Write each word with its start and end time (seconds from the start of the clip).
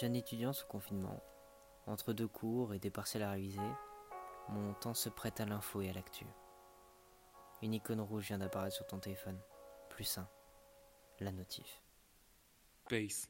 Jeune 0.00 0.16
étudiant 0.16 0.54
sous 0.54 0.66
confinement, 0.66 1.22
entre 1.86 2.14
deux 2.14 2.26
cours 2.26 2.72
et 2.72 2.78
des 2.78 2.88
parcelles 2.88 3.22
à 3.22 3.32
réviser, 3.32 3.60
mon 4.48 4.72
temps 4.72 4.94
se 4.94 5.10
prête 5.10 5.40
à 5.40 5.44
l'info 5.44 5.82
et 5.82 5.90
à 5.90 5.92
l'actu. 5.92 6.24
Une 7.60 7.74
icône 7.74 8.00
rouge 8.00 8.28
vient 8.28 8.38
d'apparaître 8.38 8.76
sur 8.76 8.86
ton 8.86 8.98
téléphone. 8.98 9.38
Plus 9.90 10.04
sain. 10.04 10.26
La 11.18 11.32
notif. 11.32 11.82
Peace. 12.88 13.28